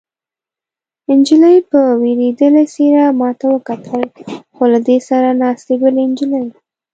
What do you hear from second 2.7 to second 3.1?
څېره